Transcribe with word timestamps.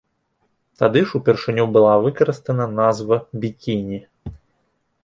Тады 0.83 1.03
ж 1.11 1.13
упершыню 1.19 1.67
была 1.75 1.91
выкарыстана 2.07 2.65
назва 2.81 3.17
бікіні. 3.45 4.03